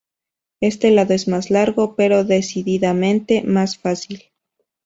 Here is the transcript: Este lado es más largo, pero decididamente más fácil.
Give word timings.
Este 0.61 0.89
lado 0.89 1.13
es 1.13 1.27
más 1.27 1.51
largo, 1.51 1.95
pero 1.95 2.23
decididamente 2.23 3.43
más 3.43 3.77
fácil. 3.77 4.31